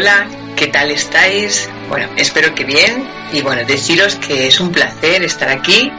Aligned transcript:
Hola, 0.00 0.26
¿qué 0.56 0.68
tal 0.68 0.90
estáis? 0.90 1.68
Bueno, 1.90 2.08
espero 2.16 2.54
que 2.54 2.64
bien 2.64 3.06
y 3.34 3.42
bueno, 3.42 3.66
deciros 3.66 4.16
que 4.16 4.46
es 4.46 4.58
un 4.58 4.72
placer 4.72 5.22
estar 5.22 5.50
aquí 5.50 5.92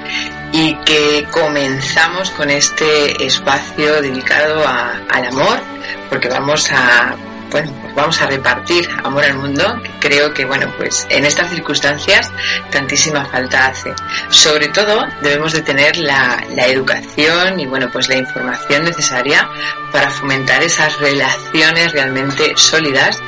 y 0.52 0.74
que 0.86 1.28
comenzamos 1.32 2.32
con 2.32 2.50
este 2.50 3.24
espacio 3.24 4.02
dedicado 4.02 4.66
al 4.68 5.26
amor 5.28 5.60
porque 6.10 6.30
vamos 6.30 6.72
a 6.72 7.16
bueno, 7.52 7.72
pues 7.82 7.94
vamos 7.96 8.22
a 8.22 8.28
repartir 8.28 8.90
amor 9.04 9.26
al 9.26 9.36
mundo, 9.36 9.80
que 9.84 10.10
creo 10.10 10.34
que, 10.34 10.46
bueno, 10.46 10.72
pues 10.78 11.06
en 11.10 11.26
estas 11.26 11.50
circunstancias 11.50 12.32
tantísima 12.72 13.26
falta 13.26 13.68
hace. 13.68 13.94
Sobre 14.30 14.70
todo 14.70 15.06
debemos 15.22 15.54
de 15.54 15.62
tener 15.62 15.98
la, 15.98 16.44
educación 16.68 17.60
y, 17.60 17.66
bueno, 17.66 17.90
pues 17.92 18.08
la 18.08 18.18
información 18.18 18.86
necesaria 18.86 19.50
para 19.92 20.10
fomentar 20.10 20.64
esas 20.64 20.98
relaciones 21.00 21.92
realmente 21.92 22.54
sólidas. 22.56 23.20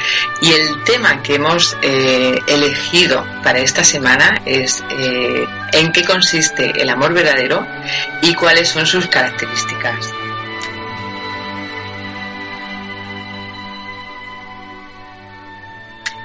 Y 0.42 0.54
el 0.54 0.84
tema 0.84 1.22
que 1.22 1.36
hemos 1.36 1.78
eh, 1.82 2.40
elegido 2.48 3.26
para 3.44 3.60
esta 3.60 3.84
semana 3.84 4.42
es 4.46 4.84
eh, 4.90 5.46
en 5.74 5.92
qué 5.92 6.04
consiste 6.06 6.82
el 6.82 6.90
amor 6.90 7.14
verdadero 7.14 7.66
y 8.22 8.34
cuáles 8.34 8.70
son 8.70 8.86
sus 8.86 9.08
características. 9.08 10.23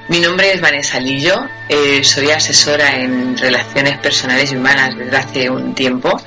Mi 0.08 0.20
nombre 0.20 0.54
es 0.54 0.62
Vanessa 0.62 0.98
Lillo, 0.98 1.46
eh, 1.68 2.02
soy 2.02 2.30
asesora 2.30 2.96
en 2.96 3.36
relaciones 3.36 3.98
personales 3.98 4.50
y 4.50 4.56
humanas 4.56 4.96
desde 4.96 5.16
hace 5.18 5.50
un 5.50 5.74
tiempo. 5.74 6.18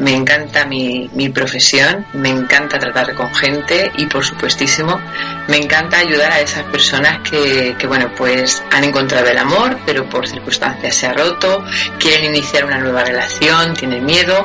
Me 0.00 0.12
encanta 0.12 0.66
mi, 0.66 1.08
profesión, 1.32 2.04
me 2.14 2.30
encanta 2.30 2.80
tratar 2.80 3.14
con 3.14 3.32
gente 3.32 3.92
y 3.96 4.06
por 4.06 4.24
supuestísimo 4.24 5.00
me 5.46 5.56
encanta 5.56 5.98
ayudar 5.98 6.32
a 6.32 6.40
esas 6.40 6.64
personas 6.64 7.20
que, 7.30 7.76
que, 7.78 7.86
bueno 7.86 8.12
pues 8.16 8.60
han 8.72 8.82
encontrado 8.82 9.28
el 9.28 9.38
amor 9.38 9.78
pero 9.86 10.08
por 10.08 10.26
circunstancias 10.26 10.96
se 10.96 11.06
ha 11.06 11.12
roto, 11.12 11.64
quieren 12.00 12.24
iniciar 12.24 12.64
una 12.64 12.78
nueva 12.78 13.04
relación, 13.04 13.74
tienen 13.74 14.04
miedo 14.04 14.44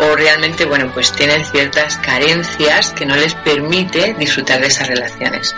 o 0.00 0.16
realmente 0.16 0.64
bueno 0.64 0.90
pues 0.92 1.12
tienen 1.12 1.44
ciertas 1.44 1.96
carencias 1.98 2.92
que 2.92 3.06
no 3.06 3.14
les 3.14 3.34
permite 3.36 4.16
disfrutar 4.18 4.60
de 4.60 4.66
esas 4.66 4.88
relaciones. 4.88 5.54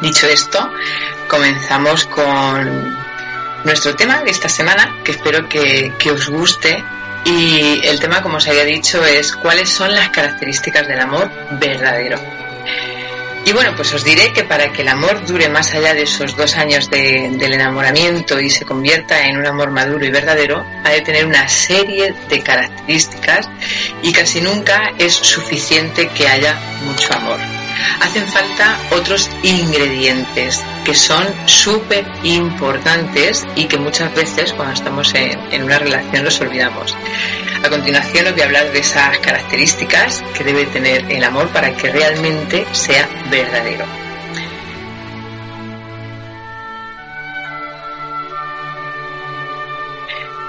Dicho 0.00 0.26
esto, 0.26 0.70
comenzamos 1.28 2.04
con 2.06 2.96
nuestro 3.64 3.96
tema 3.96 4.22
de 4.22 4.30
esta 4.30 4.48
semana, 4.48 4.98
que 5.02 5.12
espero 5.12 5.48
que, 5.48 6.10
os 6.12 6.28
guste. 6.28 6.84
Y 7.24 7.80
el 7.84 7.98
tema, 7.98 8.22
como 8.22 8.36
os 8.36 8.46
había 8.46 8.64
dicho, 8.64 9.04
es 9.04 9.34
cuáles 9.34 9.68
son 9.68 9.94
las 9.94 10.10
características 10.10 10.86
del 10.86 11.00
amor 11.00 11.30
verdadero. 11.58 12.20
Y 13.44 13.52
bueno, 13.52 13.74
pues 13.74 13.94
os 13.94 14.04
diré 14.04 14.32
que 14.32 14.44
para 14.44 14.72
que 14.72 14.82
el 14.82 14.88
amor 14.88 15.24
dure 15.24 15.48
más 15.48 15.72
allá 15.72 15.94
de 15.94 16.02
esos 16.02 16.36
dos 16.36 16.56
años 16.56 16.90
del 16.90 17.52
enamoramiento 17.52 18.40
y 18.40 18.50
se 18.50 18.64
convierta 18.64 19.26
en 19.26 19.38
un 19.38 19.46
amor 19.46 19.70
maduro 19.70 20.04
y 20.04 20.10
verdadero, 20.10 20.64
ha 20.84 20.90
de 20.90 21.00
tener 21.00 21.26
una 21.26 21.48
serie 21.48 22.14
de 22.28 22.42
características 22.42 23.48
y 24.02 24.12
casi 24.12 24.40
nunca 24.40 24.92
es 24.98 25.14
suficiente 25.14 26.08
que 26.08 26.28
haya 26.28 26.58
mucho 26.84 27.12
amor 27.14 27.38
hacen 28.00 28.26
falta 28.28 28.78
otros 28.92 29.30
ingredientes 29.42 30.62
que 30.84 30.94
son 30.94 31.26
súper 31.46 32.06
importantes 32.22 33.44
y 33.54 33.66
que 33.66 33.78
muchas 33.78 34.14
veces 34.14 34.52
cuando 34.52 34.74
estamos 34.74 35.14
en, 35.14 35.62
una 35.62 35.78
relación 35.78 36.24
los 36.24 36.40
olvidamos. 36.40 36.96
A 37.64 37.68
continuación 37.68 38.26
os 38.26 38.32
voy 38.32 38.42
a 38.42 38.44
hablar 38.44 38.72
de 38.72 38.78
esas 38.78 39.18
características 39.18 40.22
que 40.36 40.44
debe 40.44 40.66
tener 40.66 41.10
el 41.10 41.24
amor 41.24 41.48
para 41.48 41.74
que 41.76 41.90
realmente 41.90 42.66
sea 42.72 43.08
verdadero. 43.30 43.84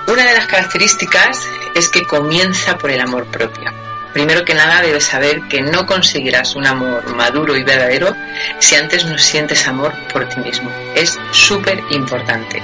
Una 0.07 0.23
de 0.23 0.33
las 0.33 0.47
características 0.47 1.47
es 1.75 1.89
que 1.89 2.03
comienza 2.05 2.77
por 2.77 2.91
el 2.91 3.01
amor 3.01 3.25
propio. 3.25 3.86
Primero 4.17 4.43
que 4.45 4.55
nada 4.55 4.81
debes 4.81 5.03
saber 5.03 5.43
que 5.43 5.61
no 5.61 5.85
conseguirás 5.85 6.55
un 6.55 6.65
amor 6.65 7.15
maduro 7.15 7.55
y 7.55 7.61
verdadero 7.61 8.15
si 8.57 8.73
antes 8.73 9.05
no 9.05 9.15
sientes 9.19 9.67
amor 9.67 9.93
por 10.11 10.27
ti 10.27 10.39
mismo. 10.39 10.71
Es 10.95 11.19
súper 11.31 11.83
importante. 11.91 12.59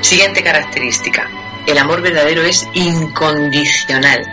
Siguiente 0.00 0.42
característica. 0.42 1.30
El 1.68 1.78
amor 1.78 2.02
verdadero 2.02 2.42
es 2.42 2.66
incondicional. 2.74 4.26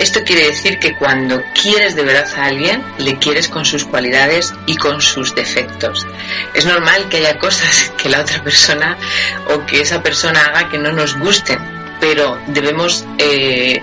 Esto 0.00 0.24
quiere 0.24 0.46
decir 0.46 0.80
que 0.80 0.96
cuando 0.96 1.44
quieres 1.54 1.94
de 1.94 2.02
verdad 2.02 2.28
a 2.36 2.46
alguien, 2.46 2.82
le 2.98 3.16
quieres 3.18 3.46
con 3.46 3.64
sus 3.64 3.84
cualidades 3.84 4.52
y 4.66 4.74
con 4.74 5.00
sus 5.00 5.36
defectos. 5.36 6.08
Es 6.54 6.66
normal 6.66 7.08
que 7.08 7.18
haya 7.18 7.38
cosas 7.38 7.92
que 8.02 8.08
la 8.08 8.22
otra 8.22 8.42
persona 8.42 8.98
o 9.46 9.64
que 9.64 9.80
esa 9.80 10.02
persona 10.02 10.44
haga 10.46 10.70
que 10.70 10.78
no 10.78 10.90
nos 10.90 11.16
gusten, 11.16 11.60
pero 12.00 12.36
debemos 12.48 13.06
eh, 13.18 13.80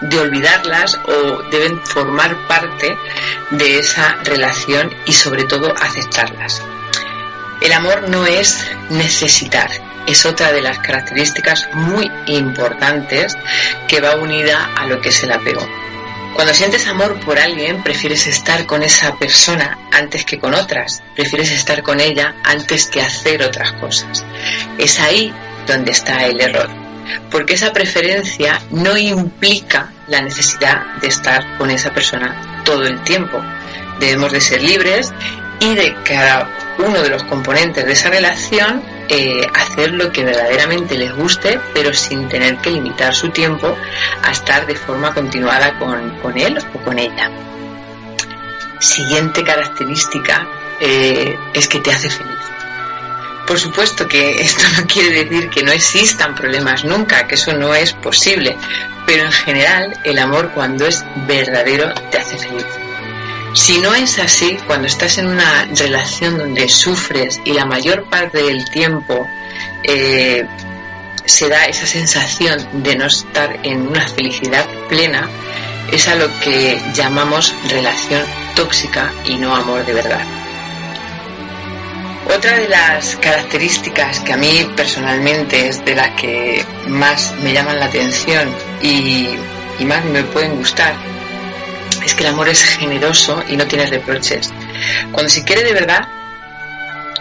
de 0.00 0.18
olvidarlas 0.18 0.98
o 1.04 1.42
deben 1.50 1.80
formar 1.84 2.36
parte 2.46 2.96
de 3.50 3.78
esa 3.78 4.16
relación 4.24 4.94
y 5.06 5.12
sobre 5.12 5.44
todo 5.44 5.74
aceptarlas. 5.80 6.62
El 7.60 7.72
amor 7.72 8.08
no 8.08 8.26
es 8.26 8.66
necesitar, 8.88 9.70
es 10.06 10.24
otra 10.24 10.52
de 10.52 10.62
las 10.62 10.78
características 10.78 11.68
muy 11.74 12.10
importantes 12.26 13.36
que 13.86 14.00
va 14.00 14.16
unida 14.16 14.70
a 14.76 14.86
lo 14.86 15.00
que 15.00 15.10
es 15.10 15.22
el 15.22 15.32
apego. 15.32 15.66
Cuando 16.34 16.54
sientes 16.54 16.86
amor 16.86 17.20
por 17.20 17.38
alguien, 17.38 17.82
prefieres 17.82 18.26
estar 18.26 18.64
con 18.64 18.82
esa 18.82 19.16
persona 19.16 19.78
antes 19.92 20.24
que 20.24 20.38
con 20.38 20.54
otras, 20.54 21.02
prefieres 21.14 21.50
estar 21.50 21.82
con 21.82 22.00
ella 22.00 22.34
antes 22.44 22.86
que 22.86 23.02
hacer 23.02 23.42
otras 23.42 23.72
cosas. 23.74 24.24
Es 24.78 25.00
ahí 25.00 25.34
donde 25.66 25.90
está 25.90 26.24
el 26.26 26.40
error 26.40 26.89
porque 27.30 27.54
esa 27.54 27.72
preferencia 27.72 28.60
no 28.70 28.96
implica 28.96 29.90
la 30.08 30.20
necesidad 30.20 30.94
de 31.00 31.08
estar 31.08 31.56
con 31.58 31.70
esa 31.70 31.92
persona 31.92 32.62
todo 32.64 32.84
el 32.84 33.00
tiempo. 33.02 33.40
Debemos 33.98 34.32
de 34.32 34.40
ser 34.40 34.62
libres 34.62 35.12
y 35.60 35.74
de 35.74 35.94
cada 36.04 36.48
uno 36.78 37.02
de 37.02 37.10
los 37.10 37.22
componentes 37.24 37.84
de 37.84 37.92
esa 37.92 38.10
relación 38.10 38.82
eh, 39.08 39.46
hacer 39.54 39.92
lo 39.92 40.12
que 40.12 40.24
verdaderamente 40.24 40.96
les 40.96 41.14
guste, 41.14 41.60
pero 41.74 41.92
sin 41.92 42.28
tener 42.28 42.56
que 42.58 42.70
limitar 42.70 43.14
su 43.14 43.28
tiempo 43.30 43.76
a 44.22 44.30
estar 44.30 44.66
de 44.66 44.76
forma 44.76 45.12
continuada 45.12 45.78
con, 45.78 46.18
con 46.20 46.38
él 46.38 46.58
o 46.74 46.78
con 46.78 46.98
ella. 46.98 47.30
Siguiente 48.78 49.44
característica 49.44 50.46
eh, 50.80 51.36
es 51.52 51.68
que 51.68 51.80
te 51.80 51.90
hace 51.90 52.08
feliz. 52.08 52.49
Por 53.46 53.58
supuesto 53.58 54.06
que 54.06 54.36
esto 54.42 54.62
no 54.76 54.86
quiere 54.86 55.24
decir 55.24 55.50
que 55.50 55.62
no 55.62 55.72
existan 55.72 56.34
problemas 56.34 56.84
nunca, 56.84 57.26
que 57.26 57.34
eso 57.34 57.52
no 57.52 57.74
es 57.74 57.92
posible, 57.92 58.56
pero 59.06 59.24
en 59.24 59.32
general 59.32 59.98
el 60.04 60.18
amor 60.18 60.52
cuando 60.54 60.86
es 60.86 61.04
verdadero 61.26 61.92
te 62.10 62.18
hace 62.18 62.38
feliz. 62.38 62.66
Si 63.52 63.78
no 63.78 63.94
es 63.94 64.18
así, 64.20 64.56
cuando 64.66 64.86
estás 64.86 65.18
en 65.18 65.26
una 65.26 65.66
relación 65.74 66.38
donde 66.38 66.68
sufres 66.68 67.40
y 67.44 67.52
la 67.52 67.64
mayor 67.64 68.04
parte 68.08 68.42
del 68.44 68.64
tiempo 68.70 69.28
eh, 69.82 70.46
se 71.24 71.48
da 71.48 71.64
esa 71.64 71.86
sensación 71.86 72.82
de 72.84 72.94
no 72.94 73.06
estar 73.06 73.58
en 73.64 73.88
una 73.88 74.06
felicidad 74.06 74.66
plena, 74.88 75.28
es 75.90 76.06
a 76.06 76.14
lo 76.14 76.28
que 76.40 76.80
llamamos 76.94 77.52
relación 77.68 78.24
tóxica 78.54 79.12
y 79.24 79.36
no 79.36 79.54
amor 79.54 79.84
de 79.84 79.94
verdad. 79.94 80.39
Otra 82.34 82.56
de 82.56 82.68
las 82.68 83.16
características 83.16 84.20
que 84.20 84.32
a 84.32 84.36
mí 84.36 84.64
personalmente 84.76 85.66
es 85.66 85.84
de 85.84 85.96
las 85.96 86.10
que 86.20 86.64
más 86.86 87.34
me 87.42 87.52
llaman 87.52 87.80
la 87.80 87.86
atención 87.86 88.54
y, 88.80 89.28
más 89.84 90.04
me 90.04 90.22
pueden 90.22 90.56
gustar 90.56 90.94
es 92.04 92.14
que 92.14 92.22
el 92.22 92.28
amor 92.28 92.48
es 92.48 92.62
generoso 92.62 93.42
y 93.48 93.56
no 93.56 93.66
tiene 93.66 93.86
reproches. 93.86 94.52
Cuando 95.10 95.28
se 95.28 95.42
quiere 95.42 95.64
de 95.64 95.72
verdad, 95.72 96.06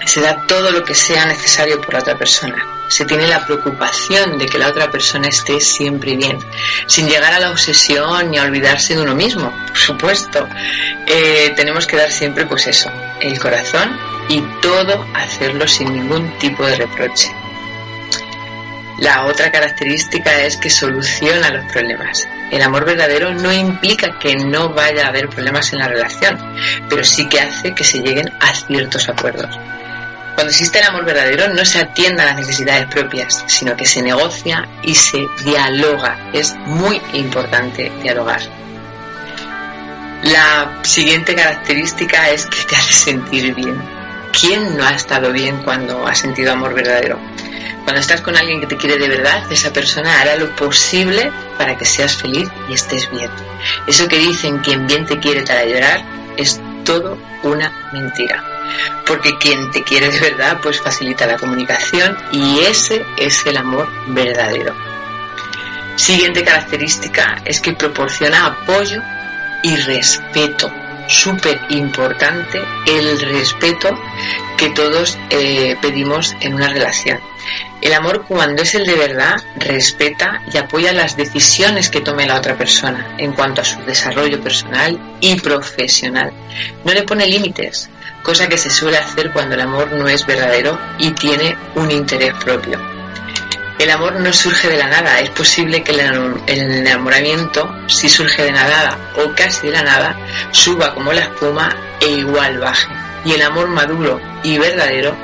se 0.05 0.21
da 0.21 0.45
todo 0.45 0.69
lo 0.71 0.83
que 0.83 0.93
sea 0.93 1.25
necesario 1.25 1.81
por 1.81 1.93
la 1.93 2.01
otra 2.01 2.17
persona. 2.17 2.78
Se 2.89 3.05
tiene 3.05 3.27
la 3.27 3.45
preocupación 3.45 4.37
de 4.37 4.47
que 4.47 4.57
la 4.57 4.69
otra 4.69 4.91
persona 4.91 5.27
esté 5.27 5.59
siempre 5.59 6.15
bien, 6.15 6.39
sin 6.87 7.07
llegar 7.07 7.33
a 7.33 7.39
la 7.39 7.51
obsesión 7.51 8.31
ni 8.31 8.37
a 8.37 8.43
olvidarse 8.43 8.95
de 8.95 9.01
uno 9.01 9.15
mismo, 9.15 9.51
por 9.67 9.77
supuesto. 9.77 10.47
Eh, 11.05 11.53
tenemos 11.55 11.87
que 11.87 11.97
dar 11.97 12.11
siempre, 12.11 12.45
pues 12.45 12.67
eso, 12.67 12.91
el 13.21 13.39
corazón 13.39 13.97
y 14.27 14.41
todo 14.61 15.05
hacerlo 15.13 15.67
sin 15.67 15.93
ningún 15.93 16.37
tipo 16.39 16.65
de 16.65 16.75
reproche. 16.75 17.31
La 18.99 19.25
otra 19.27 19.49
característica 19.49 20.41
es 20.41 20.57
que 20.57 20.69
soluciona 20.69 21.49
los 21.51 21.71
problemas. 21.71 22.27
El 22.51 22.61
amor 22.61 22.83
verdadero 22.83 23.33
no 23.33 23.53
implica 23.53 24.19
que 24.19 24.35
no 24.35 24.73
vaya 24.73 25.05
a 25.05 25.09
haber 25.09 25.29
problemas 25.29 25.71
en 25.71 25.79
la 25.79 25.87
relación, 25.87 26.37
pero 26.89 27.03
sí 27.03 27.29
que 27.29 27.39
hace 27.39 27.73
que 27.73 27.85
se 27.85 27.99
lleguen 27.99 28.29
a 28.41 28.53
ciertos 28.53 29.07
acuerdos. 29.07 29.57
Cuando 30.39 30.51
existe 30.51 30.79
el 30.79 30.85
amor 30.85 31.03
verdadero 31.03 31.53
no 31.53 31.65
se 31.65 31.79
atienda 31.79 32.23
a 32.23 32.27
las 32.27 32.37
necesidades 32.37 32.87
propias, 32.87 33.43
sino 33.47 33.75
que 33.75 33.85
se 33.85 34.01
negocia 34.01 34.69
y 34.83 34.95
se 34.95 35.27
dialoga. 35.43 36.29
Es 36.31 36.55
muy 36.55 37.01
importante 37.11 37.91
dialogar. 38.01 38.39
La 40.23 40.79
siguiente 40.83 41.35
característica 41.35 42.29
es 42.29 42.45
que 42.45 42.63
te 42.63 42.77
hace 42.77 42.93
sentir 42.93 43.53
bien 43.53 43.81
¿quién 44.31 44.77
no 44.77 44.85
ha 44.85 44.91
estado 44.91 45.33
bien 45.33 45.57
cuando 45.57 46.07
ha 46.07 46.15
sentido 46.15 46.53
amor 46.53 46.73
verdadero? 46.73 47.19
Cuando 47.83 47.99
estás 47.99 48.21
con 48.21 48.37
alguien 48.37 48.61
que 48.61 48.67
te 48.67 48.77
quiere 48.77 48.97
de 48.97 49.09
verdad, 49.09 49.43
esa 49.51 49.73
persona 49.73 50.21
hará 50.21 50.37
lo 50.37 50.55
posible 50.55 51.33
para 51.57 51.77
que 51.77 51.83
seas 51.83 52.15
feliz 52.15 52.47
y 52.69 52.75
estés 52.75 53.11
bien. 53.11 53.29
Eso 53.87 54.07
que 54.07 54.19
dicen 54.19 54.59
quien 54.59 54.87
bien 54.87 55.05
te 55.05 55.19
quiere 55.19 55.41
para 55.41 55.65
llorar 55.65 56.01
es 56.37 56.61
todo 56.85 57.17
una 57.43 57.89
mentira. 57.91 58.58
Porque 59.05 59.37
quien 59.37 59.71
te 59.71 59.83
quiere 59.83 60.09
de 60.09 60.19
verdad 60.19 60.59
pues 60.61 60.81
facilita 60.81 61.27
la 61.27 61.37
comunicación 61.37 62.17
y 62.31 62.59
ese 62.59 63.05
es 63.17 63.45
el 63.45 63.57
amor 63.57 63.87
verdadero. 64.07 64.75
Siguiente 65.95 66.43
característica 66.43 67.41
es 67.43 67.59
que 67.59 67.73
proporciona 67.73 68.45
apoyo 68.45 69.01
y 69.63 69.75
respeto. 69.75 70.71
Súper 71.07 71.59
importante 71.69 72.61
el 72.87 73.19
respeto 73.19 73.99
que 74.57 74.69
todos 74.69 75.17
eh, 75.29 75.75
pedimos 75.81 76.35
en 76.39 76.53
una 76.53 76.69
relación. 76.69 77.19
El 77.81 77.93
amor 77.93 78.25
cuando 78.27 78.61
es 78.61 78.75
el 78.75 78.85
de 78.85 78.95
verdad 78.95 79.41
respeta 79.57 80.41
y 80.53 80.57
apoya 80.57 80.91
las 80.93 81.15
decisiones 81.15 81.89
que 81.89 82.01
tome 82.01 82.27
la 82.27 82.37
otra 82.37 82.57
persona 82.57 83.15
en 83.17 83.31
cuanto 83.33 83.61
a 83.61 83.65
su 83.65 83.81
desarrollo 83.81 84.41
personal 84.41 84.99
y 85.21 85.39
profesional. 85.39 86.31
No 86.83 86.93
le 86.93 87.03
pone 87.03 87.25
límites, 87.25 87.89
cosa 88.23 88.47
que 88.47 88.57
se 88.57 88.69
suele 88.69 88.97
hacer 88.97 89.31
cuando 89.31 89.55
el 89.55 89.61
amor 89.61 89.91
no 89.91 90.07
es 90.07 90.25
verdadero 90.25 90.79
y 90.97 91.11
tiene 91.11 91.57
un 91.75 91.91
interés 91.91 92.33
propio. 92.35 92.79
El 93.79 93.89
amor 93.91 94.19
no 94.19 94.33
surge 94.33 94.67
de 94.67 94.77
la 94.77 94.87
nada, 94.87 95.21
es 95.21 95.29
posible 95.29 95.83
que 95.83 95.93
el 95.93 96.01
enamoramiento, 96.47 97.73
si 97.87 98.09
surge 98.09 98.43
de 98.43 98.51
la 98.51 98.67
nada 98.67 98.97
o 99.15 99.33
casi 99.33 99.67
de 99.67 99.73
la 99.73 99.83
nada, 99.83 100.17
suba 100.51 100.93
como 100.93 101.13
la 101.13 101.21
espuma 101.21 101.75
e 102.01 102.07
igual 102.07 102.59
baje 102.59 102.87
y 103.25 103.33
el 103.33 103.41
amor 103.41 103.67
maduro 103.67 104.19
y 104.43 104.57
verdadero 104.57 105.15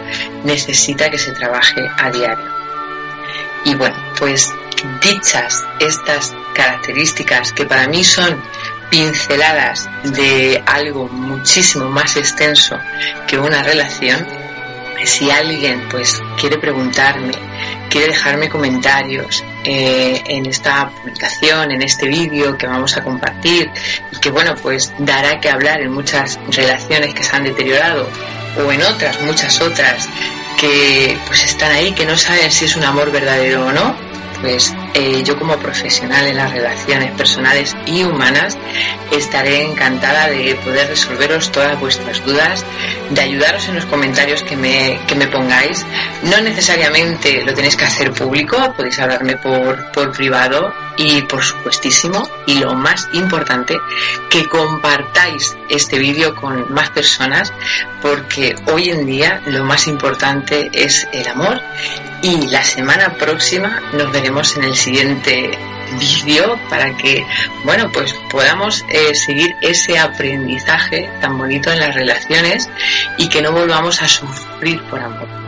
necesita 0.43 1.09
que 1.09 1.17
se 1.17 1.31
trabaje 1.31 1.89
a 1.97 2.11
diario. 2.11 2.53
Y 3.63 3.75
bueno, 3.75 3.95
pues 4.19 4.53
dichas 5.01 5.65
estas 5.79 6.33
características 6.53 7.51
que 7.51 7.65
para 7.65 7.87
mí 7.87 8.03
son 8.03 8.41
pinceladas 8.89 9.89
de 10.03 10.63
algo 10.65 11.07
muchísimo 11.07 11.89
más 11.89 12.15
extenso 12.17 12.77
que 13.27 13.37
una 13.37 13.63
relación, 13.63 14.25
si 15.03 15.29
alguien 15.29 15.87
pues 15.89 16.21
quiere 16.39 16.57
preguntarme, 16.57 17.33
quiere 17.89 18.07
dejarme 18.07 18.49
comentarios 18.49 19.43
eh, 19.63 20.21
en 20.27 20.45
esta 20.45 20.89
publicación, 20.89 21.71
en 21.71 21.81
este 21.81 22.07
vídeo 22.07 22.57
que 22.57 22.67
vamos 22.67 22.95
a 22.97 23.03
compartir 23.03 23.69
y 24.11 24.17
que 24.17 24.31
bueno 24.31 24.55
pues 24.55 24.93
dará 24.99 25.39
que 25.39 25.49
hablar 25.49 25.81
en 25.81 25.91
muchas 25.91 26.39
relaciones 26.49 27.13
que 27.13 27.23
se 27.23 27.35
han 27.35 27.43
deteriorado 27.43 28.07
o 28.57 28.71
en 28.71 28.81
otras, 28.81 29.21
muchas 29.21 29.61
otras 29.61 30.07
que 30.57 31.17
pues 31.27 31.43
están 31.43 31.71
ahí, 31.71 31.91
que 31.91 32.05
no 32.05 32.17
saben 32.17 32.51
si 32.51 32.65
es 32.65 32.75
un 32.75 32.83
amor 32.83 33.11
verdadero 33.11 33.67
o 33.67 33.71
no, 33.71 33.95
pues 34.41 34.73
eh, 34.95 35.23
yo 35.23 35.37
como 35.37 35.57
profesional 35.57 36.25
en 36.25 36.37
las 36.37 36.51
relaciones 36.51 37.11
personales 37.11 37.75
y 37.85 38.03
humanas 38.03 38.57
estaré 39.11 39.63
encantada 39.63 40.29
de 40.29 40.55
poder 40.55 40.87
resolveros 40.87 41.51
todas 41.51 41.77
vuestras 41.79 42.25
dudas, 42.25 42.65
de 43.09 43.21
ayudaros 43.21 43.67
en 43.67 43.75
los 43.75 43.85
comentarios 43.85 44.41
que 44.43 44.55
me, 44.55 44.99
que 45.05 45.15
me 45.15 45.27
pongáis. 45.27 45.85
No 46.23 46.39
necesariamente 46.39 47.43
lo 47.43 47.53
tenéis 47.53 47.75
que 47.75 47.83
hacer 47.83 48.13
público, 48.13 48.73
podéis 48.75 48.97
hablarme 48.99 49.35
por, 49.35 49.91
por 49.91 50.13
privado 50.13 50.73
y 50.97 51.21
por 51.23 51.43
supuestísimo, 51.43 52.27
y 52.45 52.59
lo 52.59 52.73
más 52.73 53.09
importante, 53.11 53.77
que 54.29 54.47
compartáis 54.47 55.57
este 55.67 55.99
vídeo 55.99 56.35
con 56.35 56.73
más 56.73 56.89
personas 56.89 57.51
porque 58.01 58.55
hoy 58.71 58.89
en 58.89 59.05
día 59.05 59.41
lo 59.47 59.63
más 59.65 59.87
importante 59.87 60.69
es 60.71 61.07
el 61.11 61.27
amor 61.27 61.59
y 62.21 62.47
la 62.47 62.63
semana 62.63 63.13
próxima 63.17 63.81
nos 63.93 64.11
veremos 64.11 64.55
en 64.57 64.63
el 64.63 64.75
siguiente 64.85 65.51
vídeo 65.99 66.59
para 66.69 66.95
que, 66.95 67.25
bueno, 67.63 67.91
pues 67.91 68.13
podamos 68.29 68.85
eh, 68.89 69.15
seguir 69.15 69.55
ese 69.61 69.97
aprendizaje 69.97 71.09
tan 71.21 71.37
bonito 71.37 71.71
en 71.71 71.79
las 71.79 71.95
relaciones 71.95 72.69
y 73.17 73.27
que 73.29 73.41
no 73.41 73.51
volvamos 73.51 74.01
a 74.01 74.07
sufrir 74.07 74.81
por 74.83 74.99
amor. 74.99 75.44